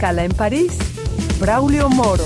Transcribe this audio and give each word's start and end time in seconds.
Escala 0.00 0.24
en 0.24 0.32
París, 0.32 0.72
Braulio 1.38 1.90
Moro. 1.90 2.24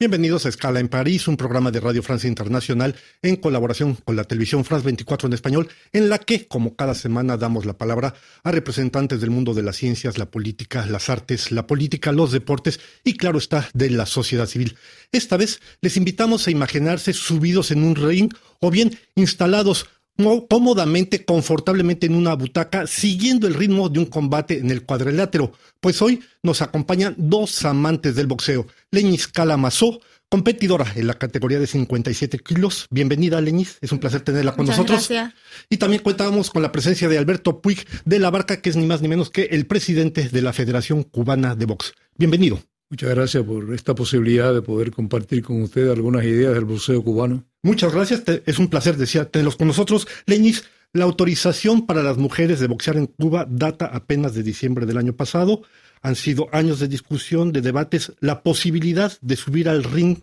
Bienvenidos 0.00 0.44
a 0.44 0.48
Escala 0.48 0.80
en 0.80 0.88
París, 0.88 1.28
un 1.28 1.36
programa 1.36 1.70
de 1.70 1.78
Radio 1.78 2.02
Francia 2.02 2.26
Internacional 2.26 2.96
en 3.22 3.36
colaboración 3.36 3.94
con 3.94 4.16
la 4.16 4.24
televisión 4.24 4.64
France 4.64 4.84
24 4.84 5.28
en 5.28 5.32
español, 5.32 5.68
en 5.92 6.08
la 6.08 6.18
que, 6.18 6.48
como 6.48 6.74
cada 6.74 6.96
semana, 6.96 7.36
damos 7.36 7.66
la 7.66 7.78
palabra 7.78 8.14
a 8.42 8.50
representantes 8.50 9.20
del 9.20 9.30
mundo 9.30 9.54
de 9.54 9.62
las 9.62 9.76
ciencias, 9.76 10.18
la 10.18 10.28
política, 10.28 10.84
las 10.86 11.08
artes, 11.08 11.52
la 11.52 11.68
política, 11.68 12.10
los 12.10 12.32
deportes 12.32 12.80
y, 13.04 13.16
claro 13.16 13.38
está, 13.38 13.68
de 13.72 13.90
la 13.90 14.06
sociedad 14.06 14.46
civil. 14.46 14.76
Esta 15.12 15.36
vez 15.36 15.60
les 15.82 15.96
invitamos 15.96 16.48
a 16.48 16.50
imaginarse 16.50 17.12
subidos 17.12 17.70
en 17.70 17.84
un 17.84 17.94
ring 17.94 18.34
o 18.58 18.72
bien 18.72 18.98
instalados 19.14 19.86
cómodamente, 20.48 21.24
confortablemente 21.24 22.06
en 22.06 22.14
una 22.14 22.34
butaca, 22.34 22.86
siguiendo 22.86 23.46
el 23.46 23.54
ritmo 23.54 23.88
de 23.88 24.00
un 24.00 24.06
combate 24.06 24.58
en 24.58 24.70
el 24.70 24.84
cuadrilátero. 24.84 25.52
Pues 25.80 26.00
hoy 26.02 26.20
nos 26.42 26.62
acompañan 26.62 27.14
dos 27.18 27.64
amantes 27.64 28.14
del 28.14 28.26
boxeo, 28.26 28.66
Leñiz 28.90 29.28
Calamazó, 29.28 30.00
competidora 30.28 30.90
en 30.96 31.06
la 31.06 31.14
categoría 31.14 31.58
de 31.58 31.66
57 31.66 32.38
kilos. 32.38 32.86
Bienvenida, 32.90 33.40
Leñiz. 33.40 33.76
Es 33.82 33.92
un 33.92 33.98
placer 33.98 34.22
tenerla 34.22 34.52
con 34.52 34.64
nosotros. 34.64 35.08
Gracias. 35.08 35.34
Y 35.68 35.76
también 35.76 36.02
contamos 36.02 36.50
con 36.50 36.62
la 36.62 36.72
presencia 36.72 37.06
de 37.08 37.18
Alberto 37.18 37.60
Puig 37.60 37.86
de 38.06 38.18
la 38.18 38.30
Barca, 38.30 38.62
que 38.62 38.70
es 38.70 38.76
ni 38.76 38.86
más 38.86 39.02
ni 39.02 39.08
menos 39.08 39.28
que 39.28 39.42
el 39.50 39.66
presidente 39.66 40.28
de 40.28 40.42
la 40.42 40.54
Federación 40.54 41.02
Cubana 41.02 41.54
de 41.54 41.66
Box. 41.66 41.92
Bienvenido. 42.16 42.62
Muchas 42.92 43.08
gracias 43.08 43.42
por 43.44 43.72
esta 43.72 43.94
posibilidad 43.94 44.52
de 44.52 44.60
poder 44.60 44.90
compartir 44.90 45.42
con 45.42 45.62
usted 45.62 45.88
algunas 45.88 46.24
ideas 46.24 46.52
del 46.52 46.66
boxeo 46.66 47.02
cubano. 47.02 47.42
Muchas 47.62 47.90
gracias. 47.90 48.22
Es 48.44 48.58
un 48.58 48.68
placer, 48.68 48.98
decía, 48.98 49.24
tenerlos 49.24 49.56
con 49.56 49.66
nosotros. 49.66 50.06
Leñiz, 50.26 50.64
la 50.92 51.04
autorización 51.04 51.86
para 51.86 52.02
las 52.02 52.18
mujeres 52.18 52.60
de 52.60 52.66
boxear 52.66 52.98
en 52.98 53.06
Cuba 53.06 53.46
data 53.48 53.86
apenas 53.86 54.34
de 54.34 54.42
diciembre 54.42 54.84
del 54.84 54.98
año 54.98 55.14
pasado. 55.14 55.62
Han 56.02 56.16
sido 56.16 56.50
años 56.52 56.80
de 56.80 56.88
discusión, 56.88 57.50
de 57.50 57.62
debates. 57.62 58.12
La 58.20 58.42
posibilidad 58.42 59.10
de 59.22 59.36
subir 59.36 59.70
al 59.70 59.84
ring 59.84 60.18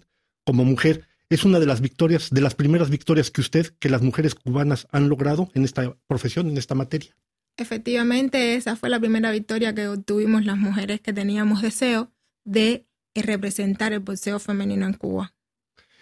como 0.46 0.64
mujer 0.64 1.08
es 1.28 1.46
una 1.46 1.60
de 1.60 1.66
las 1.66 1.82
victorias, 1.82 2.30
de 2.30 2.42
las 2.42 2.54
primeras 2.54 2.92
victorias 2.92 3.32
que 3.32 3.42
usted, 3.42 3.74
que 3.80 3.90
las 3.90 4.04
mujeres 4.04 4.36
cubanas 4.36 4.88
han 4.92 5.10
logrado 5.10 5.50
en 5.56 5.64
esta 5.64 5.98
profesión, 6.06 6.48
en 6.48 6.60
esta 6.60 6.76
materia. 6.76 7.16
Efectivamente, 7.58 8.54
esa 8.54 8.76
fue 8.76 8.90
la 8.90 9.00
primera 9.00 9.32
victoria 9.32 9.74
que 9.74 9.88
obtuvimos 9.88 10.46
las 10.46 10.58
mujeres 10.58 11.02
que 11.02 11.14
teníamos 11.14 11.64
deseo 11.64 12.12
de 12.44 12.88
representar 13.16 13.94
el 13.94 14.00
boxeo 14.00 14.40
femenino 14.40 14.86
en 14.86 14.94
Cuba. 14.94 15.34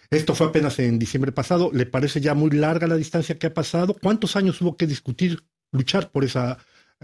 Esto 0.10 0.36
fue 0.36 0.48
apenas 0.48 0.80
en 0.80 1.00
diciembre 1.00 1.32
pasado. 1.32 1.70
¿Le 1.74 1.86
parece 1.86 2.22
ya 2.22 2.34
muy 2.34 2.52
larga 2.52 2.88
la 2.88 2.96
distancia 2.96 3.38
que 3.38 3.48
ha 3.48 3.54
pasado? 3.54 3.94
¿Cuántos 3.94 4.36
años 4.36 4.62
hubo 4.62 4.78
que 4.78 4.88
discutir, 4.88 5.44
luchar 5.72 6.12
por 6.12 6.24
esa, 6.24 6.58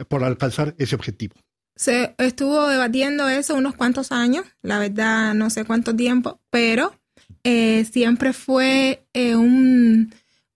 por 0.08 0.24
alcanzar 0.24 0.74
ese 0.78 0.96
objetivo? 0.96 1.36
Se 1.76 2.16
estuvo 2.18 2.68
debatiendo 2.68 3.28
eso 3.28 3.56
unos 3.56 3.76
cuantos 3.76 4.12
años, 4.12 4.46
la 4.62 4.80
verdad 4.80 5.34
no 5.34 5.50
sé 5.50 5.66
cuánto 5.66 5.96
tiempo, 5.96 6.40
pero 6.52 6.94
eh, 7.44 7.84
siempre 7.92 8.32
fue 8.32 9.08
eh, 9.14 9.36
un, 9.36 10.14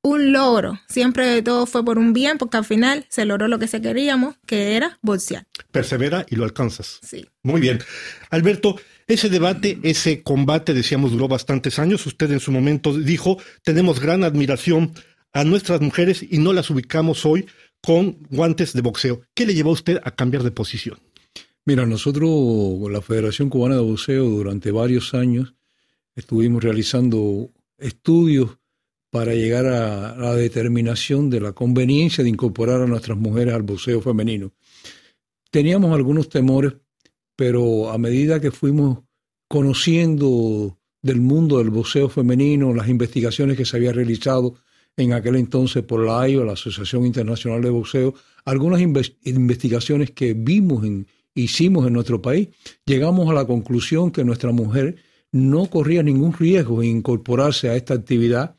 un 0.09 0.31
logro. 0.31 0.79
Siempre 0.87 1.41
todo 1.41 1.65
fue 1.65 1.83
por 1.83 1.97
un 1.97 2.13
bien, 2.13 2.37
porque 2.37 2.57
al 2.57 2.65
final 2.65 3.05
se 3.09 3.25
logró 3.25 3.47
lo 3.47 3.59
que 3.59 3.67
se 3.67 3.81
queríamos, 3.81 4.35
que 4.45 4.75
era 4.75 4.99
boxear. 5.01 5.45
Persevera 5.71 6.25
y 6.29 6.35
lo 6.35 6.43
alcanzas. 6.43 6.99
Sí. 7.03 7.25
Muy 7.43 7.61
bien. 7.61 7.79
Alberto, 8.29 8.77
ese 9.07 9.29
debate, 9.29 9.79
ese 9.83 10.23
combate, 10.23 10.73
decíamos, 10.73 11.11
duró 11.11 11.27
bastantes 11.27 11.79
años. 11.79 12.05
Usted 12.05 12.31
en 12.31 12.39
su 12.39 12.51
momento 12.51 12.93
dijo, 12.93 13.37
tenemos 13.63 13.99
gran 13.99 14.23
admiración 14.23 14.93
a 15.33 15.43
nuestras 15.43 15.81
mujeres 15.81 16.25
y 16.27 16.39
no 16.39 16.53
las 16.53 16.69
ubicamos 16.69 17.25
hoy 17.25 17.45
con 17.81 18.17
guantes 18.29 18.73
de 18.73 18.81
boxeo. 18.81 19.21
¿Qué 19.33 19.45
le 19.45 19.53
llevó 19.53 19.69
a 19.69 19.73
usted 19.73 19.99
a 20.03 20.11
cambiar 20.11 20.43
de 20.43 20.51
posición? 20.51 20.99
Mira, 21.65 21.85
nosotros, 21.85 22.29
la 22.89 23.01
Federación 23.01 23.49
Cubana 23.49 23.75
de 23.75 23.81
Boxeo, 23.81 24.23
durante 24.23 24.71
varios 24.71 25.13
años 25.13 25.53
estuvimos 26.15 26.63
realizando 26.63 27.51
estudios 27.77 28.57
para 29.09 29.33
llegar 29.33 29.65
a 29.65 30.15
la 30.17 30.35
determinación 30.35 31.29
de 31.29 31.39
la 31.39 31.53
conveniencia 31.53 32.23
de 32.23 32.29
incorporar 32.29 32.81
a 32.81 32.87
nuestras 32.87 33.17
mujeres 33.17 33.53
al 33.53 33.63
boxeo 33.63 34.01
femenino. 34.01 34.51
Teníamos 35.49 35.93
algunos 35.93 36.29
temores, 36.29 36.73
pero 37.35 37.89
a 37.89 37.97
medida 37.97 38.41
que 38.41 38.51
fuimos 38.51 38.99
conociendo 39.47 40.77
del 41.01 41.21
mundo 41.21 41.59
del 41.59 41.69
boxeo 41.69 42.09
femenino, 42.09 42.73
las 42.73 42.89
investigaciones 42.89 43.55
que 43.55 43.65
se 43.65 43.77
había 43.77 43.93
realizado 43.93 44.55
en 44.97 45.13
aquel 45.13 45.35
entonces 45.35 45.83
por 45.83 46.05
la 46.05 46.21
AIO, 46.21 46.43
la 46.43 46.53
Asociación 46.53 47.05
Internacional 47.05 47.61
de 47.61 47.69
Boxeo, 47.69 48.15
algunas 48.45 48.81
investigaciones 48.81 50.11
que 50.11 50.33
vimos 50.33 50.83
en, 50.85 51.07
hicimos 51.35 51.85
en 51.87 51.93
nuestro 51.93 52.21
país, 52.21 52.49
llegamos 52.85 53.29
a 53.29 53.33
la 53.33 53.45
conclusión 53.45 54.11
que 54.11 54.25
nuestra 54.25 54.51
mujer 54.51 54.97
no 55.31 55.69
corría 55.69 56.01
ningún 56.01 56.33
riesgo 56.33 56.81
en 56.81 56.97
incorporarse 56.97 57.69
a 57.69 57.75
esta 57.75 57.93
actividad, 57.93 58.56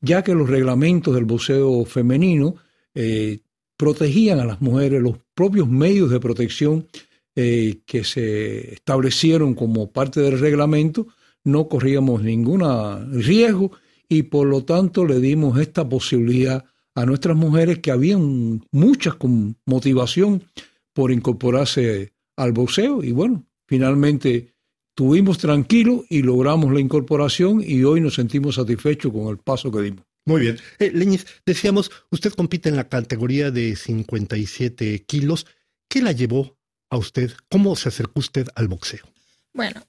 ya 0.00 0.22
que 0.22 0.34
los 0.34 0.48
reglamentos 0.48 1.14
del 1.14 1.24
boxeo 1.24 1.84
femenino 1.84 2.56
eh, 2.94 3.40
protegían 3.76 4.40
a 4.40 4.44
las 4.44 4.60
mujeres, 4.60 5.02
los 5.02 5.18
propios 5.34 5.68
medios 5.68 6.10
de 6.10 6.20
protección 6.20 6.86
eh, 7.36 7.80
que 7.86 8.04
se 8.04 8.74
establecieron 8.74 9.54
como 9.54 9.90
parte 9.90 10.20
del 10.20 10.38
reglamento, 10.38 11.06
no 11.44 11.68
corríamos 11.68 12.22
ningún 12.22 12.62
riesgo 13.12 13.72
y 14.08 14.24
por 14.24 14.46
lo 14.46 14.64
tanto 14.64 15.06
le 15.06 15.20
dimos 15.20 15.58
esta 15.58 15.88
posibilidad 15.88 16.64
a 16.94 17.06
nuestras 17.06 17.36
mujeres 17.36 17.78
que 17.78 17.90
habían 17.90 18.66
muchas 18.72 19.14
con 19.14 19.56
motivación 19.64 20.42
por 20.92 21.12
incorporarse 21.12 22.12
al 22.36 22.52
boxeo. 22.52 23.02
Y 23.02 23.12
bueno, 23.12 23.46
finalmente 23.66 24.54
estuvimos 25.00 25.38
tranquilos 25.38 26.02
y 26.10 26.20
logramos 26.20 26.70
la 26.74 26.78
incorporación 26.78 27.62
y 27.66 27.84
hoy 27.84 28.02
nos 28.02 28.16
sentimos 28.16 28.56
satisfechos 28.56 29.10
con 29.10 29.28
el 29.28 29.38
paso 29.38 29.72
que 29.72 29.80
dimos. 29.80 30.04
Muy 30.26 30.42
bien. 30.42 30.58
Eh, 30.78 30.90
Leñiz, 30.92 31.24
decíamos, 31.46 31.90
usted 32.10 32.34
compite 32.34 32.68
en 32.68 32.76
la 32.76 32.86
categoría 32.86 33.50
de 33.50 33.76
57 33.76 35.06
kilos. 35.06 35.46
¿Qué 35.88 36.02
la 36.02 36.12
llevó 36.12 36.58
a 36.90 36.98
usted? 36.98 37.32
¿Cómo 37.48 37.76
se 37.76 37.88
acercó 37.88 38.20
usted 38.20 38.48
al 38.54 38.68
boxeo? 38.68 39.06
Bueno, 39.54 39.80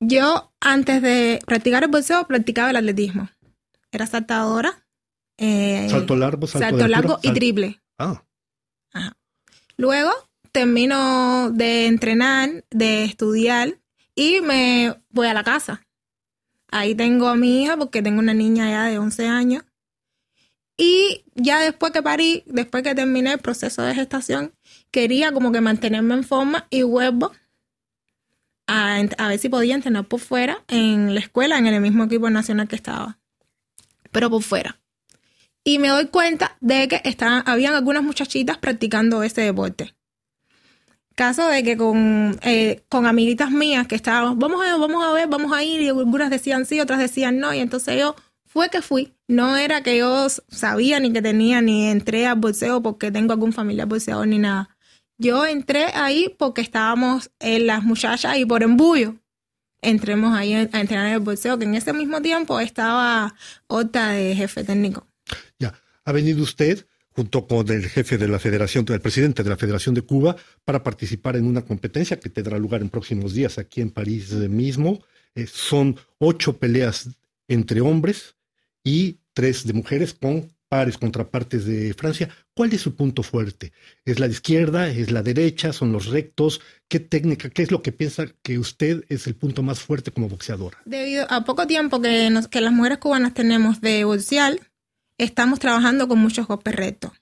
yo 0.00 0.54
antes 0.58 1.02
de 1.02 1.40
practicar 1.44 1.84
el 1.84 1.90
boxeo 1.90 2.26
practicaba 2.26 2.70
el 2.70 2.76
atletismo. 2.76 3.28
Era 3.92 4.06
saltadora. 4.06 4.86
Eh, 5.36 5.86
salto 5.90 6.16
largo, 6.16 6.46
salto, 6.46 6.66
salto 6.66 6.84
de 6.84 6.88
largo 6.88 7.16
altura, 7.16 7.30
y 7.30 7.38
triple. 7.38 7.80
Ah, 7.98 8.24
Ajá. 8.90 9.18
Luego 9.76 10.12
termino 10.50 11.50
de 11.50 11.84
entrenar, 11.84 12.64
de 12.70 13.04
estudiar 13.04 13.76
y 14.18 14.40
me 14.40 14.96
voy 15.10 15.28
a 15.28 15.32
la 15.32 15.44
casa. 15.44 15.80
Ahí 16.72 16.96
tengo 16.96 17.28
a 17.28 17.36
mi 17.36 17.62
hija 17.62 17.76
porque 17.76 18.02
tengo 18.02 18.18
una 18.18 18.34
niña 18.34 18.68
ya 18.68 18.84
de 18.86 18.98
11 18.98 19.28
años. 19.28 19.64
Y 20.76 21.24
ya 21.36 21.60
después 21.60 21.92
que 21.92 22.02
parí, 22.02 22.42
después 22.46 22.82
que 22.82 22.96
terminé 22.96 23.34
el 23.34 23.38
proceso 23.38 23.82
de 23.82 23.94
gestación, 23.94 24.52
quería 24.90 25.30
como 25.30 25.52
que 25.52 25.60
mantenerme 25.60 26.14
en 26.14 26.24
forma 26.24 26.66
y 26.68 26.82
vuelvo 26.82 27.30
a, 28.66 28.96
a 28.96 29.28
ver 29.28 29.38
si 29.38 29.48
podía 29.48 29.76
entrenar 29.76 30.08
por 30.08 30.18
fuera 30.18 30.64
en 30.66 31.14
la 31.14 31.20
escuela, 31.20 31.56
en 31.56 31.68
el 31.68 31.80
mismo 31.80 32.02
equipo 32.02 32.28
nacional 32.28 32.66
que 32.66 32.74
estaba. 32.74 33.20
Pero 34.10 34.30
por 34.30 34.42
fuera. 34.42 34.80
Y 35.62 35.78
me 35.78 35.88
doy 35.88 36.06
cuenta 36.06 36.56
de 36.60 36.88
que 36.88 37.02
estaban, 37.04 37.44
habían 37.46 37.74
algunas 37.74 38.02
muchachitas 38.02 38.58
practicando 38.58 39.22
ese 39.22 39.42
deporte. 39.42 39.94
Caso 41.18 41.48
de 41.48 41.64
que 41.64 41.76
con, 41.76 42.38
eh, 42.42 42.84
con 42.88 43.04
amiguitas 43.04 43.50
mías 43.50 43.88
que 43.88 43.96
estábamos, 43.96 44.38
vamos 44.38 44.64
a, 44.64 44.76
vamos 44.76 45.04
a 45.04 45.12
ver, 45.12 45.26
vamos 45.26 45.52
a 45.52 45.64
ir, 45.64 45.80
y 45.80 45.88
algunas 45.88 46.30
decían 46.30 46.64
sí, 46.64 46.78
otras 46.78 47.00
decían 47.00 47.40
no, 47.40 47.52
y 47.52 47.58
entonces 47.58 47.98
yo 47.98 48.14
fue 48.46 48.68
que 48.68 48.82
fui. 48.82 49.14
No 49.26 49.56
era 49.56 49.82
que 49.82 49.98
yo 49.98 50.28
sabía 50.48 51.00
ni 51.00 51.12
que 51.12 51.20
tenía, 51.20 51.60
ni 51.60 51.88
entré 51.88 52.24
al 52.28 52.38
bolseo 52.38 52.84
porque 52.84 53.10
tengo 53.10 53.32
algún 53.32 53.52
familiar 53.52 53.88
bolseador 53.88 54.28
ni 54.28 54.38
nada. 54.38 54.76
Yo 55.18 55.44
entré 55.44 55.86
ahí 55.86 56.32
porque 56.38 56.60
estábamos 56.60 57.32
en 57.40 57.66
las 57.66 57.82
muchachas 57.82 58.38
y 58.38 58.46
por 58.46 58.62
embullo. 58.62 59.16
Entremos 59.82 60.38
ahí 60.38 60.54
a 60.54 60.60
entrenar 60.60 61.12
el 61.12 61.18
bolseo, 61.18 61.58
que 61.58 61.64
en 61.64 61.74
ese 61.74 61.92
mismo 61.92 62.22
tiempo 62.22 62.60
estaba 62.60 63.34
otra 63.66 64.10
de 64.10 64.36
jefe 64.36 64.62
técnico. 64.62 65.08
ya. 65.58 65.74
Ha 66.04 66.12
venido 66.12 66.44
usted 66.44 66.86
junto 67.18 67.48
con 67.48 67.68
el 67.68 67.88
jefe 67.88 68.16
de 68.16 68.28
la 68.28 68.38
Federación, 68.38 68.86
el 68.90 69.00
presidente 69.00 69.42
de 69.42 69.50
la 69.50 69.56
Federación 69.56 69.92
de 69.92 70.02
Cuba, 70.02 70.36
para 70.64 70.84
participar 70.84 71.34
en 71.34 71.46
una 71.46 71.62
competencia 71.62 72.20
que 72.20 72.28
tendrá 72.28 72.56
lugar 72.60 72.80
en 72.80 72.90
próximos 72.90 73.34
días 73.34 73.58
aquí 73.58 73.80
en 73.80 73.90
París 73.90 74.30
mismo. 74.34 75.02
Eh, 75.34 75.48
son 75.48 75.96
ocho 76.18 76.58
peleas 76.58 77.08
entre 77.48 77.80
hombres 77.80 78.36
y 78.84 79.18
tres 79.32 79.66
de 79.66 79.72
mujeres 79.72 80.14
con 80.14 80.48
pares 80.68 80.96
contrapartes 80.96 81.64
de 81.64 81.92
Francia. 81.92 82.28
¿Cuál 82.54 82.72
es 82.72 82.82
su 82.82 82.94
punto 82.94 83.24
fuerte? 83.24 83.72
¿Es 84.04 84.20
la 84.20 84.28
izquierda? 84.28 84.88
¿Es 84.88 85.10
la 85.10 85.22
derecha? 85.22 85.72
¿Son 85.72 85.90
los 85.90 86.06
rectos? 86.06 86.60
¿Qué 86.86 87.00
técnica? 87.00 87.50
¿Qué 87.50 87.62
es 87.62 87.72
lo 87.72 87.82
que 87.82 87.90
piensa 87.90 88.26
que 88.42 88.60
usted 88.60 89.04
es 89.08 89.26
el 89.26 89.34
punto 89.34 89.64
más 89.64 89.80
fuerte 89.80 90.12
como 90.12 90.28
boxeadora? 90.28 90.78
Debido 90.84 91.26
a 91.30 91.44
poco 91.44 91.66
tiempo 91.66 92.00
que, 92.00 92.30
nos, 92.30 92.46
que 92.46 92.60
las 92.60 92.72
mujeres 92.72 92.98
cubanas 92.98 93.34
tenemos 93.34 93.80
de 93.80 94.04
boxear, 94.04 94.58
estamos 95.18 95.58
trabajando 95.58 96.08
con 96.08 96.18
muchos 96.18 96.46
golpes 96.46 96.74
rectos. 96.74 97.12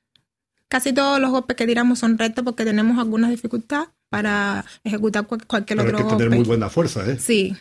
Casi 0.69 0.93
todos 0.93 1.21
los 1.21 1.31
golpes 1.31 1.57
que 1.57 1.67
tiramos 1.67 1.99
son 1.99 2.19
rectos 2.19 2.45
porque 2.45 2.65
tenemos 2.65 2.99
algunas 2.99 3.31
dificultades 3.31 3.89
para 4.09 4.65
ejecutar 4.85 5.27
cual- 5.27 5.47
cualquier 5.47 5.79
Pero 5.79 5.89
hay 5.89 5.95
otro 5.95 6.07
que 6.07 6.13
tener 6.17 6.29
golpe. 6.29 6.37
muy 6.37 6.47
buena 6.47 6.69
fuerza, 6.69 7.09
¿eh? 7.11 7.19
Sí, 7.21 7.57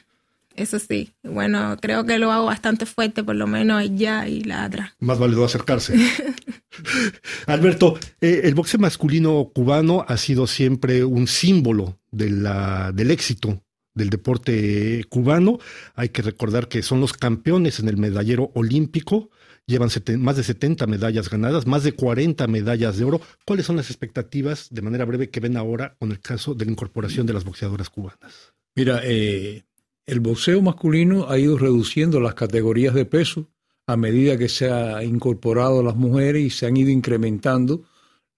eso 0.56 0.80
sí. 0.80 1.12
Bueno, 1.24 1.78
creo 1.82 2.06
que 2.06 2.18
lo 2.18 2.32
hago 2.32 2.46
bastante 2.46 2.86
fuerte, 2.86 3.24
por 3.24 3.36
lo 3.36 3.46
menos 3.48 3.82
ella 3.84 4.28
y 4.28 4.44
la 4.44 4.66
otra. 4.66 4.96
Más 5.00 5.20
vale 5.20 5.36
no 5.36 5.44
acercarse. 5.44 5.96
Alberto, 7.48 7.98
eh, 8.22 8.42
el 8.44 8.56
boxeo 8.56 8.80
masculino 8.80 9.52
cubano 9.54 10.06
ha 10.08 10.18
sido 10.18 10.48
siempre 10.48 11.04
un 11.06 11.28
símbolo 11.28 12.00
de 12.12 12.30
la, 12.32 12.92
del 12.92 13.12
éxito 13.12 13.62
del 13.94 14.10
deporte 14.10 15.06
cubano. 15.10 15.60
Hay 15.96 16.10
que 16.10 16.22
recordar 16.22 16.68
que 16.68 16.82
son 16.84 17.00
los 17.00 17.14
campeones 17.14 17.80
en 17.80 17.88
el 17.88 17.98
medallero 17.98 18.52
olímpico. 18.56 19.30
Llevan 19.68 19.90
más 20.20 20.38
de 20.38 20.44
70 20.44 20.86
medallas 20.86 21.30
ganadas, 21.30 21.66
más 21.66 21.84
de 21.84 21.94
40 21.94 22.46
medallas 22.48 22.98
de 22.98 23.04
oro. 23.04 23.20
¿Cuáles 23.46 23.66
son 23.66 23.76
las 23.76 23.90
expectativas, 23.90 24.68
de 24.70 24.82
manera 24.84 25.06
breve, 25.06 25.30
que 25.32 25.40
ven 25.40 25.58
ahora 25.58 25.96
con 25.98 26.12
el 26.12 26.20
caso 26.20 26.54
de 26.54 26.66
la 26.66 26.72
incorporación 26.72 27.26
de 27.26 27.34
las 27.34 27.46
boxeadoras 27.46 27.90
cubanas? 27.90 28.54
Mira, 28.76 29.02
eh, 29.04 29.64
el 30.06 30.20
boxeo 30.20 30.62
masculino 30.62 31.30
ha 31.30 31.40
ido 31.40 31.58
reduciendo 31.58 32.20
las 32.20 32.36
categorías 32.36 32.94
de 32.94 33.06
peso 33.06 33.50
a 33.88 33.98
medida 33.98 34.38
que 34.38 34.50
se 34.50 34.70
ha 34.70 35.04
incorporado 35.04 35.82
las 35.82 35.96
mujeres 35.96 36.44
y 36.44 36.50
se 36.50 36.68
han 36.68 36.78
ido 36.78 36.90
incrementando 36.92 37.86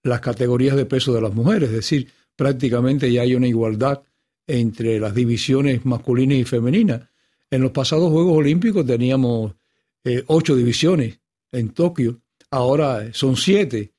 las 0.02 0.20
categorías 0.20 0.76
de 0.76 0.86
peso 0.86 1.12
de 1.12 1.20
las 1.20 1.34
mujeres. 1.34 1.68
Es 1.70 1.76
decir, 1.76 2.08
prácticamente 2.36 3.12
ya 3.12 3.22
hay 3.22 3.34
una 3.34 3.46
igualdad 3.46 4.02
entre 4.46 4.98
las 4.98 5.14
divisiones 5.14 5.84
masculinas 5.84 6.38
y 6.38 6.44
femeninas. 6.44 7.02
En 7.50 7.62
los 7.62 7.72
pasados 7.72 8.10
Juegos 8.10 8.38
Olímpicos 8.38 8.86
teníamos 8.86 9.54
eh, 10.04 10.22
ocho 10.26 10.54
divisiones 10.54 11.17
en 11.52 11.70
Tokio, 11.70 12.20
ahora 12.50 13.12
son 13.12 13.36
siete. 13.36 13.92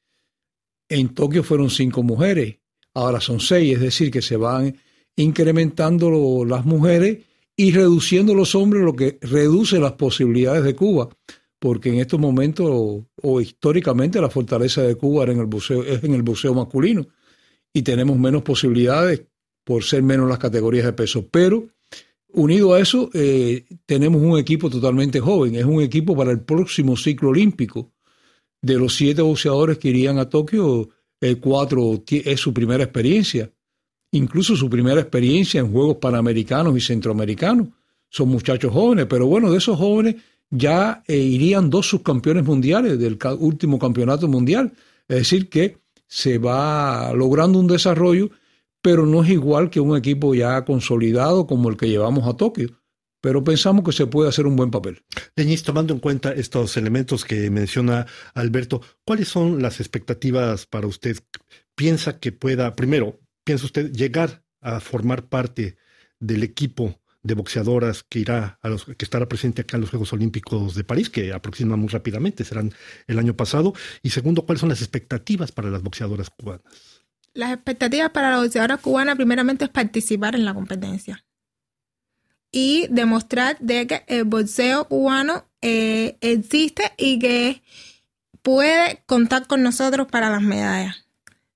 En 0.88 1.14
Tokio 1.14 1.44
fueron 1.44 1.70
cinco 1.70 2.04
mujeres, 2.04 2.58
ahora 2.94 3.22
son 3.22 3.40
seis, 3.40 3.76
es 3.76 3.82
decir, 3.82 4.12
que 4.12 4.22
se 4.22 4.38
van 4.38 4.76
incrementando 5.16 6.46
las 6.46 6.66
mujeres 6.66 7.20
y 7.56 7.72
reduciendo 7.72 8.34
los 8.34 8.56
hombres, 8.56 8.84
lo 8.84 8.96
que 8.96 9.20
reduce 9.22 9.80
las 9.80 9.94
posibilidades 9.94 10.64
de 10.64 10.76
Cuba, 10.76 11.10
porque 11.60 11.90
en 11.90 12.00
estos 12.00 12.20
momentos 12.20 12.68
o, 13.22 13.42
históricamente 13.42 14.22
la 14.22 14.30
fortaleza 14.30 14.82
de 14.82 14.96
Cuba 14.96 15.26
es 15.26 16.04
en 16.04 16.14
el 16.14 16.22
buceo 16.24 16.54
masculino. 16.54 17.06
Y 17.74 17.82
tenemos 17.82 18.18
menos 18.18 18.42
posibilidades 18.42 19.24
por 19.64 19.84
ser 19.84 20.02
menos 20.02 20.28
las 20.28 20.40
categorías 20.40 20.86
de 20.86 20.94
peso. 20.94 21.28
Pero 21.30 21.68
unido 22.34 22.74
a 22.74 22.80
eso, 22.80 23.10
eh, 23.14 23.66
tenemos 23.86 24.22
un 24.22 24.38
equipo 24.38 24.70
totalmente 24.70 25.20
joven, 25.20 25.56
es 25.56 25.66
un 25.66 25.82
equipo 25.82 26.16
para 26.16 26.32
el 26.32 26.42
próximo 26.42 26.96
ciclo 26.96 27.30
olímpico. 27.30 27.92
De 28.62 28.76
los 28.76 28.96
siete 28.96 29.22
boxeadores 29.22 29.78
que 29.78 29.90
irían 29.90 30.20
a 30.20 30.30
Tokio, 30.30 30.90
cuatro 31.42 32.04
es 32.08 32.40
su 32.40 32.54
primera 32.54 32.84
experiencia 32.84 33.52
incluso 34.12 34.56
su 34.56 34.70
primera 34.70 35.02
experiencia 35.02 35.60
en 35.60 35.72
Juegos 35.72 35.98
Panamericanos 35.98 36.76
y 36.78 36.82
Centroamericanos. 36.82 37.68
Son 38.10 38.30
muchachos 38.30 38.74
jóvenes, 38.74 39.06
pero 39.08 39.28
bueno, 39.28 39.52
de 39.52 39.58
esos 39.58 39.78
jóvenes 39.78 40.16
ya 40.50 41.04
eh, 41.08 41.18
irían 41.18 41.70
dos 41.70 41.88
subcampeones 41.88 42.44
mundiales 42.44 42.98
del 42.98 43.20
último 43.38 43.78
campeonato 43.78 44.28
mundial. 44.28 44.74
Es 45.08 45.18
decir, 45.18 45.50
que 45.50 45.78
se 46.08 46.40
va 46.40 47.14
logrando 47.14 47.60
un 47.60 47.68
desarrollo, 47.68 48.32
pero 48.82 49.06
no 49.06 49.24
es 49.24 49.30
igual 49.30 49.70
que 49.70 49.80
un 49.80 49.98
equipo 49.98 50.34
ya 50.34 50.64
consolidado 50.66 51.48
como 51.48 51.70
el 51.70 51.78
que 51.78 51.90
llevamos 51.90 52.28
a 52.28 52.36
Tokio. 52.36 52.80
Pero 53.22 53.44
pensamos 53.44 53.84
que 53.84 53.92
se 53.92 54.08
puede 54.08 54.30
hacer 54.30 54.48
un 54.48 54.56
buen 54.56 54.72
papel. 54.72 55.04
Denis, 55.36 55.64
tomando 55.64 55.94
en 55.94 56.00
cuenta 56.00 56.32
estos 56.32 56.78
elementos 56.78 57.26
que 57.26 57.50
menciona 57.50 58.08
Alberto, 58.34 58.82
¿cuáles 59.04 59.28
son 59.28 59.62
las 59.62 59.82
expectativas 59.82 60.66
para 60.66 60.88
usted? 60.88 61.18
¿Piensa 61.76 62.20
que 62.20 62.32
pueda, 62.32 62.76
primero, 62.78 63.20
piensa 63.44 63.66
usted 63.66 63.92
llegar 63.92 64.46
a 64.62 64.80
formar 64.80 65.28
parte 65.28 65.78
del 66.20 66.44
equipo 66.44 67.02
de 67.22 67.34
boxeadoras 67.34 68.04
que 68.08 68.20
irá 68.20 68.58
a 68.62 68.70
los 68.70 68.86
que 68.86 69.04
estará 69.06 69.28
presente 69.28 69.62
acá 69.62 69.76
en 69.76 69.82
los 69.82 69.90
Juegos 69.90 70.14
Olímpicos 70.14 70.76
de 70.76 70.86
París, 70.86 71.10
que 71.10 71.34
aproximan 71.34 71.80
muy 71.80 71.90
rápidamente, 71.90 72.46
serán 72.46 72.74
el 73.08 73.20
año 73.20 73.36
pasado? 73.36 73.74
Y 74.02 74.12
segundo, 74.12 74.46
¿cuáles 74.46 74.62
son 74.62 74.70
las 74.70 74.82
expectativas 74.82 75.52
para 75.52 75.70
las 75.70 75.84
boxeadoras 75.84 76.30
cubanas? 76.30 76.64
Las 77.34 77.54
expectativas 77.54 78.10
para 78.12 78.32
la 78.32 78.38
boxeadora 78.38 78.78
cubana 78.78 79.16
primeramente 79.16 79.66
es 79.66 79.72
participar 79.72 80.36
en 80.36 80.46
la 80.46 80.54
competencia 80.54 81.24
y 82.52 82.88
demostrar 82.90 83.58
de 83.60 83.88
que 83.88 84.04
el 84.08 84.24
boxeo 84.24 84.86
cubano 84.88 85.46
eh, 85.62 86.18
existe 86.22 86.94
y 86.98 87.20
que 87.20 87.62
puede 88.42 89.04
contar 89.06 89.48
con 89.48 89.62
nosotros 89.62 90.08
para 90.08 90.30
las 90.30 90.42
medallas. 90.42 91.06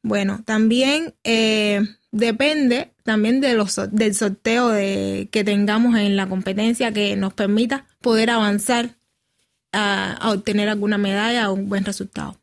Bueno, 0.04 0.44
también 0.46 1.16
eh, 1.24 1.82
depende 2.12 2.94
también 3.04 3.42
de 3.42 3.54
los, 3.54 3.80
del 3.92 4.14
sorteo 4.14 4.70
de, 4.70 5.30
que 5.32 5.44
tengamos 5.44 5.98
en 5.98 6.16
la 6.16 6.28
competencia 6.28 6.92
que 6.92 7.16
nos 7.16 7.34
permita 7.34 7.88
poder 8.02 8.30
avanzar 8.30 8.96
a 9.72 10.32
obtener 10.32 10.70
alguna 10.70 11.00
medalla 11.00 11.50
o 11.50 11.54
un 11.54 11.68
buen 11.68 11.84
resultado. 11.84 12.43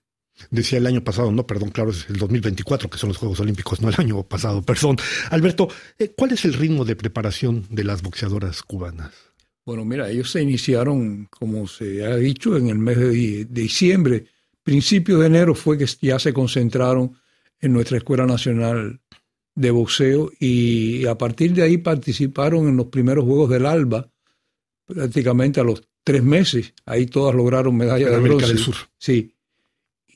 Decía 0.50 0.78
el 0.78 0.86
año 0.86 1.02
pasado, 1.04 1.30
no, 1.32 1.46
perdón, 1.46 1.70
claro, 1.70 1.90
es 1.90 2.06
el 2.08 2.16
2024, 2.16 2.88
que 2.88 2.98
son 2.98 3.08
los 3.08 3.16
Juegos 3.18 3.40
Olímpicos, 3.40 3.80
no 3.80 3.88
el 3.88 3.94
año 3.98 4.22
pasado, 4.22 4.62
perdón. 4.62 4.96
Alberto, 5.30 5.68
eh, 5.98 6.12
¿cuál 6.16 6.32
es 6.32 6.44
el 6.44 6.54
ritmo 6.54 6.84
de 6.84 6.96
preparación 6.96 7.66
de 7.70 7.84
las 7.84 8.02
boxeadoras 8.02 8.62
cubanas? 8.62 9.12
Bueno, 9.66 9.84
mira, 9.84 10.08
ellos 10.10 10.30
se 10.30 10.42
iniciaron, 10.42 11.26
como 11.30 11.68
se 11.68 12.04
ha 12.04 12.16
dicho, 12.16 12.56
en 12.56 12.68
el 12.68 12.78
mes 12.78 12.96
de, 12.96 13.08
di- 13.10 13.44
de 13.44 13.62
diciembre. 13.62 14.26
Principio 14.62 15.18
de 15.18 15.26
enero 15.26 15.54
fue 15.54 15.76
que 15.78 15.86
ya 16.00 16.18
se 16.18 16.32
concentraron 16.32 17.16
en 17.60 17.72
nuestra 17.72 17.98
Escuela 17.98 18.26
Nacional 18.26 19.00
de 19.54 19.70
Boxeo 19.70 20.30
y 20.40 21.04
a 21.06 21.16
partir 21.18 21.52
de 21.54 21.62
ahí 21.62 21.76
participaron 21.78 22.68
en 22.68 22.76
los 22.76 22.86
primeros 22.86 23.24
Juegos 23.24 23.50
del 23.50 23.66
ALBA, 23.66 24.08
prácticamente 24.86 25.60
a 25.60 25.64
los 25.64 25.82
tres 26.04 26.22
meses. 26.22 26.72
Ahí 26.86 27.06
todas 27.06 27.34
lograron 27.34 27.76
medalla 27.76 28.04
En 28.06 28.10
de 28.10 28.16
América 28.16 28.36
bronce. 28.46 28.54
del 28.54 28.62
Sur. 28.64 28.74
Sí. 28.98 29.34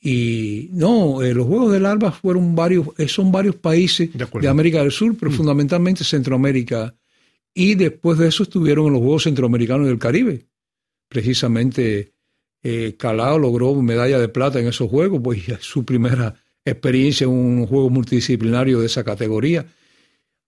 Y 0.07 0.69
no, 0.73 1.23
eh, 1.23 1.33
los 1.33 1.47
Juegos 1.47 1.73
del 1.73 1.87
ALBA 1.87 2.13
fueron 2.13 2.55
varios, 2.55 2.89
eh, 2.99 3.09
son 3.09 3.33
varios 3.33 3.55
países 3.57 4.11
De. 4.13 4.49
América 4.49 4.81
del 4.83 4.93
Sur, 4.93 5.17
pero 5.19 5.31
Mm. 5.31 5.35
fundamentalmente 5.35 6.05
Centroamérica. 6.05 6.95
Y 7.55 7.75
después 7.75 8.19
de 8.19 8.29
eso 8.29 8.43
estuvieron 8.43 8.89
en 8.89 8.93
los 8.93 9.01
Juegos 9.01 9.23
Centroamericanos 9.23 9.87
del 9.87 9.99
Caribe. 9.99 10.45
Precisamente 11.09 12.13
eh, 12.63 12.97
Calao 12.99 13.39
logró 13.39 13.75
medalla 13.77 14.19
de 14.19 14.29
plata 14.29 14.59
en 14.61 14.67
esos 14.67 14.91
Juegos, 14.91 15.21
pues 15.23 15.43
su 15.61 15.85
primera 15.85 16.35
experiencia 16.65 17.25
en 17.25 17.31
un 17.31 17.67
juego 17.67 17.89
multidisciplinario 17.91 18.81
de 18.81 18.87
esa 18.87 19.05
categoría. 19.05 19.67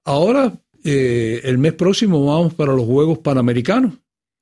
Ahora, 0.05 0.53
eh, 0.85 1.41
el 1.45 1.59
mes 1.59 1.73
próximo 1.75 2.25
vamos 2.27 2.55
para 2.55 2.73
los 2.75 2.85
Juegos 2.85 3.19
Panamericanos. 3.19 3.95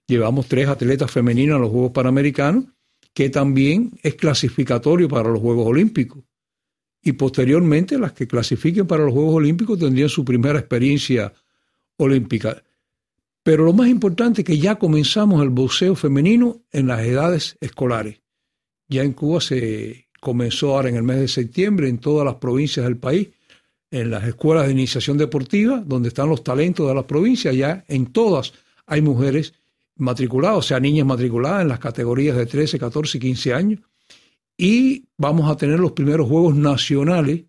Llevamos 0.06 0.46
tres 0.46 0.68
atletas 0.68 1.10
femeninas 1.10 1.56
a 1.56 1.58
los 1.60 1.70
Juegos 1.70 1.92
Panamericanos, 1.92 2.64
que 3.14 3.30
también 3.30 3.92
es 4.02 4.16
clasificatorio 4.16 5.08
para 5.08 5.30
los 5.30 5.40
Juegos 5.40 5.68
Olímpicos. 5.68 6.24
Y 7.00 7.12
posteriormente 7.12 7.98
las 7.98 8.12
que 8.12 8.26
clasifiquen 8.26 8.86
para 8.86 9.04
los 9.04 9.12
Juegos 9.12 9.36
Olímpicos 9.36 9.78
tendrían 9.78 10.08
su 10.08 10.24
primera 10.24 10.58
experiencia 10.58 11.32
olímpica. 11.96 12.62
Pero 13.42 13.64
lo 13.64 13.72
más 13.72 13.88
importante 13.88 14.40
es 14.40 14.46
que 14.46 14.58
ya 14.58 14.76
comenzamos 14.76 15.42
el 15.42 15.50
boxeo 15.50 15.94
femenino 15.94 16.62
en 16.72 16.88
las 16.88 17.04
edades 17.04 17.56
escolares. 17.60 18.20
Ya 18.88 19.02
en 19.02 19.12
Cuba 19.12 19.40
se 19.40 20.08
comenzó 20.20 20.74
ahora 20.74 20.88
en 20.88 20.96
el 20.96 21.02
mes 21.02 21.20
de 21.20 21.28
septiembre 21.28 21.88
en 21.88 21.98
todas 21.98 22.24
las 22.24 22.36
provincias 22.36 22.84
del 22.84 22.96
país, 22.96 23.28
en 23.90 24.10
las 24.10 24.24
escuelas 24.24 24.66
de 24.66 24.72
iniciación 24.72 25.18
deportiva, 25.18 25.82
donde 25.86 26.08
están 26.08 26.30
los 26.30 26.42
talentos 26.42 26.88
de 26.88 26.94
las 26.94 27.04
provincias, 27.04 27.54
ya 27.54 27.84
en 27.86 28.06
todas 28.06 28.54
hay 28.86 29.02
mujeres 29.02 29.54
matriculadas, 29.96 30.58
o 30.58 30.62
sea, 30.62 30.80
niñas 30.80 31.06
matriculadas 31.06 31.62
en 31.62 31.68
las 31.68 31.78
categorías 31.78 32.36
de 32.36 32.46
13, 32.46 32.78
14 32.78 33.18
y 33.18 33.20
15 33.20 33.54
años. 33.54 33.80
Y 34.56 35.04
vamos 35.18 35.50
a 35.50 35.56
tener 35.56 35.80
los 35.80 35.92
primeros 35.92 36.28
Juegos 36.28 36.54
Nacionales 36.54 37.44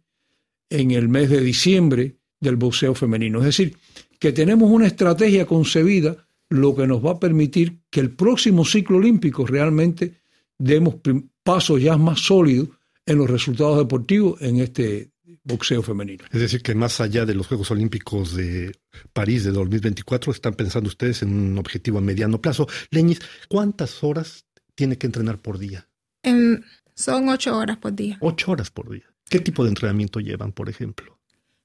en 0.69 0.91
el 0.91 1.07
mes 1.07 1.29
de 1.29 1.41
diciembre 1.41 2.17
del 2.39 2.55
boxeo 2.55 2.95
femenino. 2.95 3.39
Es 3.39 3.45
decir, 3.45 3.77
que 4.19 4.31
tenemos 4.31 4.69
una 4.69 4.87
estrategia 4.87 5.45
concebida, 5.45 6.27
lo 6.49 6.75
que 6.75 6.87
nos 6.87 7.03
va 7.03 7.11
a 7.11 7.19
permitir 7.19 7.79
que 7.89 7.99
el 7.99 8.11
próximo 8.11 8.65
ciclo 8.65 8.97
olímpico 8.97 9.45
realmente 9.45 10.21
demos 10.57 10.95
pasos 11.43 11.81
ya 11.81 11.97
más 11.97 12.19
sólidos 12.19 12.69
en 13.05 13.17
los 13.17 13.29
resultados 13.29 13.77
deportivos 13.77 14.41
en 14.41 14.59
este 14.59 15.11
boxeo 15.43 15.81
femenino. 15.81 16.23
Es 16.31 16.39
decir, 16.39 16.61
que 16.61 16.75
más 16.75 17.01
allá 17.01 17.25
de 17.25 17.33
los 17.35 17.47
Juegos 17.47 17.71
Olímpicos 17.71 18.35
de 18.35 18.75
París 19.13 19.43
de 19.43 19.51
2024, 19.51 20.31
están 20.31 20.53
pensando 20.53 20.87
ustedes 20.87 21.21
en 21.23 21.33
un 21.33 21.57
objetivo 21.57 21.97
a 21.97 22.01
mediano 22.01 22.41
plazo. 22.41 22.67
Leñis, 22.91 23.19
¿cuántas 23.49 24.03
horas 24.03 24.45
tiene 24.75 24.97
que 24.97 25.07
entrenar 25.07 25.39
por 25.39 25.57
día? 25.57 25.87
En- 26.23 26.63
son 26.95 27.27
ocho 27.29 27.57
horas 27.57 27.77
por 27.77 27.93
día. 27.93 28.17
Ocho 28.21 28.51
horas 28.51 28.71
por 28.71 28.89
día. 28.89 29.03
¿Qué 29.29 29.39
tipo 29.39 29.63
de 29.63 29.69
entrenamiento 29.69 30.19
llevan, 30.19 30.51
por 30.51 30.69
ejemplo? 30.69 31.19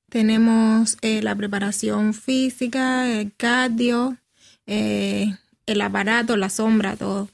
Tenemos 0.08 0.96
eh, 1.02 1.22
la 1.22 1.36
preparación 1.36 2.14
física, 2.14 3.08
el 3.20 3.32
cardio, 3.36 4.16
eh, 4.66 5.36
el 5.66 5.80
aparato, 5.82 6.36
la 6.36 6.50
sombra, 6.50 6.96
todo. 6.96 7.28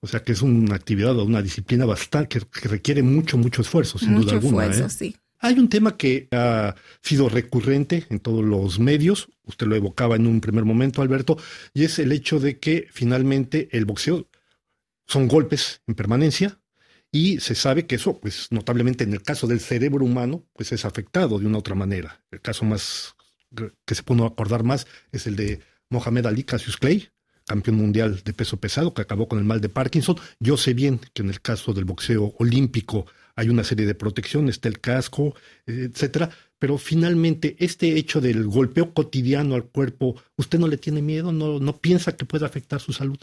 O 0.00 0.08
sea 0.08 0.22
que 0.24 0.32
es 0.32 0.42
una 0.42 0.74
actividad 0.74 1.16
o 1.18 1.24
una 1.24 1.40
disciplina 1.40 1.84
bastante 1.84 2.40
que, 2.40 2.46
que 2.60 2.68
requiere 2.68 3.02
mucho, 3.02 3.38
mucho 3.38 3.62
esfuerzo, 3.62 3.98
sin 3.98 4.12
Mucho 4.12 4.24
duda 4.24 4.32
alguna. 4.38 4.64
esfuerzo, 4.66 4.86
¿eh? 4.86 4.90
sí. 5.12 5.16
Hay 5.38 5.58
un 5.58 5.68
tema 5.68 5.96
que 5.96 6.28
ha 6.32 6.74
sido 7.02 7.28
recurrente 7.28 8.06
en 8.10 8.20
todos 8.20 8.44
los 8.44 8.78
medios, 8.78 9.28
usted 9.44 9.66
lo 9.66 9.76
evocaba 9.76 10.16
en 10.16 10.26
un 10.26 10.40
primer 10.40 10.64
momento, 10.64 11.02
Alberto, 11.02 11.36
y 11.74 11.84
es 11.84 11.98
el 11.98 12.12
hecho 12.12 12.40
de 12.40 12.58
que 12.58 12.88
finalmente 12.90 13.68
el 13.72 13.84
boxeo 13.84 14.28
son 15.06 15.28
golpes 15.28 15.82
en 15.86 15.94
permanencia 15.94 16.58
y 17.12 17.40
se 17.40 17.54
sabe 17.54 17.86
que 17.86 17.96
eso, 17.96 18.18
pues 18.18 18.48
notablemente 18.50 19.04
en 19.04 19.12
el 19.12 19.22
caso 19.22 19.46
del 19.46 19.60
cerebro 19.60 20.04
humano, 20.04 20.44
pues 20.52 20.72
es 20.72 20.84
afectado 20.84 21.38
de 21.38 21.46
una 21.46 21.58
u 21.58 21.60
otra 21.60 21.74
manera. 21.74 22.24
El 22.30 22.40
caso 22.40 22.64
más 22.64 23.14
que 23.84 23.94
se 23.94 24.02
pudo 24.02 24.26
acordar 24.26 24.64
más 24.64 24.86
es 25.12 25.26
el 25.26 25.36
de 25.36 25.60
Mohamed 25.88 26.26
Ali 26.26 26.42
Cassius 26.42 26.76
Clay, 26.76 27.08
campeón 27.46 27.76
mundial 27.76 28.22
de 28.24 28.32
peso 28.32 28.58
pesado, 28.58 28.92
que 28.92 29.02
acabó 29.02 29.28
con 29.28 29.38
el 29.38 29.44
mal 29.44 29.60
de 29.60 29.68
Parkinson. 29.68 30.16
Yo 30.40 30.56
sé 30.56 30.74
bien 30.74 31.00
que 31.14 31.22
en 31.22 31.30
el 31.30 31.40
caso 31.40 31.72
del 31.72 31.84
boxeo 31.84 32.34
olímpico 32.38 33.06
hay 33.36 33.48
una 33.48 33.64
serie 33.64 33.86
de 33.86 33.94
protecciones, 33.94 34.56
está 34.56 34.68
el 34.68 34.80
casco, 34.80 35.34
etcétera, 35.66 36.30
pero 36.58 36.78
finalmente 36.78 37.56
este 37.58 37.96
hecho 37.96 38.20
del 38.20 38.46
golpeo 38.46 38.92
cotidiano 38.92 39.54
al 39.54 39.64
cuerpo, 39.64 40.16
¿usted 40.36 40.58
no 40.58 40.68
le 40.68 40.78
tiene 40.78 41.02
miedo? 41.02 41.32
¿No, 41.32 41.60
no 41.60 41.76
piensa 41.76 42.16
que 42.16 42.24
puede 42.24 42.46
afectar 42.46 42.80
su 42.80 42.92
salud? 42.92 43.18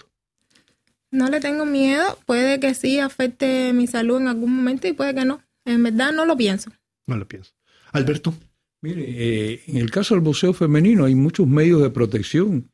No 1.12 1.30
le 1.30 1.40
tengo 1.40 1.66
miedo, 1.66 2.18
puede 2.26 2.60
que 2.60 2.74
sí 2.74 3.00
afecte 3.00 3.74
mi 3.74 3.88
salud 3.88 4.22
en 4.22 4.28
algún 4.28 4.56
momento 4.56 4.88
y 4.88 4.94
puede 4.94 5.14
que 5.14 5.26
no. 5.26 5.42
En 5.66 5.84
verdad 5.84 6.12
no 6.12 6.26
lo 6.26 6.38
pienso. 6.38 6.72
No 7.08 7.18
lo 7.18 7.28
pienso. 7.28 7.52
Alberto. 7.92 8.34
Mire, 8.82 9.04
eh, 9.08 9.62
en 9.68 9.78
el 9.78 9.92
caso 9.92 10.14
del 10.14 10.24
boxeo 10.24 10.54
femenino 10.54 11.06
hay 11.06 11.16
muchos 11.16 11.48
medios 11.48 11.82
de 11.82 11.90
protección 11.90 12.70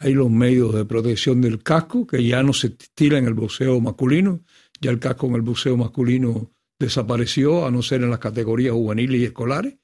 hay 0.00 0.14
los 0.14 0.30
medios 0.30 0.74
de 0.74 0.86
protección 0.86 1.42
del 1.42 1.62
casco, 1.62 2.06
que 2.06 2.24
ya 2.24 2.42
no 2.42 2.54
se 2.54 2.70
tira 2.70 3.18
en 3.18 3.26
el 3.26 3.34
buceo 3.34 3.78
masculino, 3.80 4.40
ya 4.80 4.90
el 4.90 4.98
casco 4.98 5.26
en 5.26 5.34
el 5.34 5.42
buceo 5.42 5.76
masculino 5.76 6.50
desapareció, 6.80 7.66
a 7.66 7.70
no 7.70 7.82
ser 7.82 8.02
en 8.02 8.10
las 8.10 8.18
categorías 8.18 8.72
juveniles 8.72 9.20
y 9.20 9.24
escolares. 9.24 9.74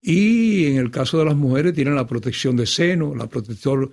Y 0.00 0.66
en 0.66 0.78
el 0.78 0.90
caso 0.90 1.18
de 1.18 1.26
las 1.26 1.36
mujeres 1.36 1.74
tienen 1.74 1.94
la 1.94 2.06
protección 2.06 2.56
de 2.56 2.66
seno, 2.66 3.14
la, 3.14 3.28
protector, 3.28 3.92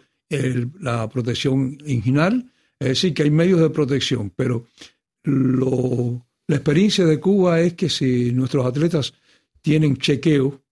la 0.79 1.07
protección 1.09 1.77
inginal, 1.85 2.51
es 2.79 2.87
decir, 2.87 3.13
que 3.13 3.23
hay 3.23 3.29
medios 3.29 3.59
de 3.59 3.69
protección, 3.69 4.31
pero 4.35 4.65
la 5.23 6.55
experiencia 6.55 7.05
de 7.05 7.19
Cuba 7.19 7.59
es 7.59 7.73
que 7.73 7.89
si 7.89 8.31
nuestros 8.31 8.65
atletas 8.65 9.13
tienen 9.61 9.97
chequeo 9.97 10.63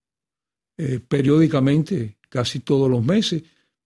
eh, 0.78 1.00
periódicamente, 1.06 2.16
casi 2.28 2.60
todos 2.60 2.90
los 2.90 3.04
meses, 3.04 3.42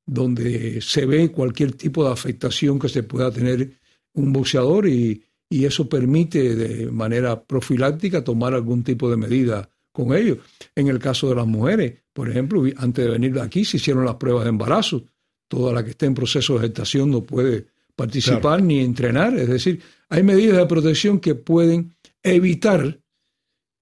donde 0.07 0.81
se 0.81 1.05
ve 1.05 1.31
cualquier 1.31 1.73
tipo 1.73 2.05
de 2.05 2.13
afectación 2.13 2.79
que 2.79 2.89
se 2.89 3.03
pueda 3.03 3.31
tener 3.31 3.73
un 4.15 4.33
boxeador 4.33 4.89
y, 4.89 5.23
eso 5.65 5.89
permite 5.89 6.55
de 6.55 6.91
manera 6.91 7.43
profiláctica 7.43 8.25
tomar 8.25 8.55
algún 8.55 8.83
tipo 8.83 9.11
de 9.11 9.17
medida 9.17 9.69
con 9.93 10.15
ellos. 10.15 10.39
En 10.75 10.89
el 10.89 10.99
caso 10.99 11.29
de 11.29 11.35
las 11.35 11.47
mujeres, 11.47 12.03
por 12.13 12.29
ejemplo, 12.29 12.65
antes 12.77 13.05
de 13.05 13.11
venir 13.11 13.39
aquí 13.39 13.65
se 13.65 13.77
hicieron 13.77 14.05
las 14.05 14.17
pruebas 14.17 14.45
de 14.45 14.51
embarazo. 14.51 15.05
Toda 15.49 15.73
la 15.73 15.85
que 15.85 15.91
esté 15.91 16.07
en 16.07 16.15
proceso 16.15 16.55
de 16.55 16.61
gestación 16.61 17.11
no 17.11 17.23
puede 17.23 17.67
participar 17.95 18.63
ni 18.63 18.81
entrenar. 18.81 19.39
Es 19.39 19.49
decir, 19.49 19.81
hay 20.09 20.23
medidas 20.23 20.57
de 20.57 20.67
protección 20.67 21.21
que 21.21 21.35
pueden 21.35 21.95
evitar 22.23 22.99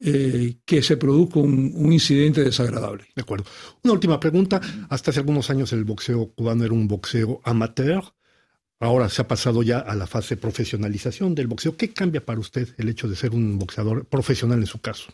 eh, 0.03 0.57
que 0.65 0.83
se 0.83 0.97
produzca 0.97 1.41
un, 1.41 1.93
incidente 1.93 2.43
desagradable. 2.43 3.05
De 3.15 3.23
acuerdo. 3.23 3.45
Una 3.85 3.93
última 3.93 4.19
pregunta. 4.19 4.61
Hasta 4.89 5.11
hace 5.11 5.21
algunos 5.21 5.51
años 5.51 5.73
el 5.73 5.85
boxeo 5.85 6.33
cubano 6.35 6.65
era 6.65 6.73
un 6.73 6.89
boxeo 6.89 7.41
amateur. 7.45 8.03
Ahora 8.81 9.09
se 9.09 9.23
ha 9.23 9.29
pasado 9.29 9.63
ya 9.63 9.79
a 9.79 9.95
la 9.95 10.07
fase 10.07 10.35
de 10.35 10.41
profesionalización 10.41 11.35
del 11.35 11.47
boxeo. 11.47 11.77
¿Qué 11.77 11.93
cambia 11.93 12.25
para 12.25 12.41
usted 12.41 12.69
el 12.79 12.89
hecho 12.89 13.09
de 13.09 13.17
ser 13.17 13.33
un 13.33 13.59
boxeador 13.59 14.07
profesional 14.07 14.59
en 14.59 14.67
su 14.67 14.81
caso? 14.81 15.13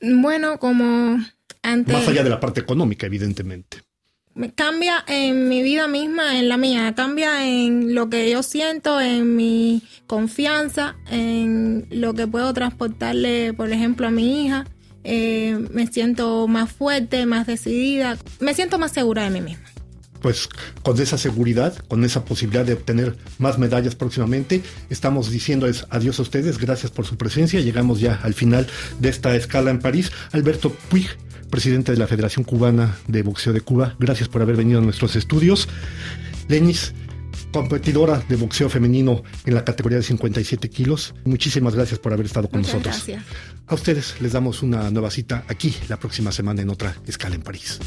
Bueno, 0.00 0.58
como 0.58 1.18
antes... 1.62 1.94
Más 1.94 2.08
allá 2.08 2.22
de 2.22 2.30
la 2.30 2.40
parte 2.40 2.60
económica, 2.60 3.06
evidentemente 3.06 3.82
cambia 4.54 5.04
en 5.06 5.48
mi 5.48 5.62
vida 5.62 5.86
misma, 5.86 6.38
en 6.38 6.48
la 6.48 6.56
mía, 6.56 6.92
cambia 6.96 7.46
en 7.46 7.94
lo 7.94 8.10
que 8.10 8.30
yo 8.30 8.42
siento, 8.42 9.00
en 9.00 9.36
mi 9.36 9.82
confianza, 10.06 10.96
en 11.10 11.86
lo 11.90 12.14
que 12.14 12.26
puedo 12.26 12.52
transportarle, 12.52 13.52
por 13.54 13.70
ejemplo, 13.72 14.06
a 14.08 14.10
mi 14.10 14.44
hija. 14.44 14.66
Eh, 15.04 15.58
me 15.70 15.86
siento 15.86 16.48
más 16.48 16.72
fuerte, 16.72 17.26
más 17.26 17.46
decidida, 17.46 18.16
me 18.40 18.54
siento 18.54 18.78
más 18.78 18.92
segura 18.92 19.24
de 19.24 19.30
mí 19.30 19.40
misma. 19.40 19.73
Pues 20.24 20.48
con 20.82 20.98
esa 20.98 21.18
seguridad, 21.18 21.76
con 21.86 22.02
esa 22.02 22.24
posibilidad 22.24 22.64
de 22.64 22.72
obtener 22.72 23.14
más 23.36 23.58
medallas 23.58 23.94
próximamente, 23.94 24.62
estamos 24.88 25.30
diciendo 25.30 25.70
adiós 25.90 26.18
a 26.18 26.22
ustedes, 26.22 26.56
gracias 26.56 26.90
por 26.90 27.04
su 27.04 27.18
presencia, 27.18 27.60
llegamos 27.60 28.00
ya 28.00 28.18
al 28.22 28.32
final 28.32 28.66
de 29.00 29.10
esta 29.10 29.36
escala 29.36 29.70
en 29.70 29.80
París. 29.80 30.12
Alberto 30.32 30.74
Puig, 30.88 31.06
presidente 31.50 31.92
de 31.92 31.98
la 31.98 32.06
Federación 32.06 32.42
Cubana 32.42 32.96
de 33.06 33.22
Boxeo 33.22 33.52
de 33.52 33.60
Cuba. 33.60 33.96
Gracias 33.98 34.30
por 34.30 34.40
haber 34.40 34.56
venido 34.56 34.78
a 34.78 34.82
nuestros 34.82 35.14
estudios. 35.14 35.68
Lenis, 36.48 36.94
competidora 37.52 38.24
de 38.26 38.36
boxeo 38.36 38.70
femenino 38.70 39.24
en 39.44 39.54
la 39.54 39.62
categoría 39.62 39.98
de 39.98 40.04
57 40.04 40.70
kilos. 40.70 41.14
Muchísimas 41.26 41.74
gracias 41.74 41.98
por 41.98 42.14
haber 42.14 42.24
estado 42.24 42.48
con 42.48 42.62
nosotros. 42.62 42.96
Gracias. 43.06 43.22
A 43.66 43.74
ustedes 43.74 44.14
les 44.22 44.32
damos 44.32 44.62
una 44.62 44.90
nueva 44.90 45.10
cita 45.10 45.44
aquí 45.48 45.74
la 45.90 45.98
próxima 45.98 46.32
semana 46.32 46.62
en 46.62 46.70
otra 46.70 46.96
escala 47.06 47.34
en 47.34 47.42
París. 47.42 47.78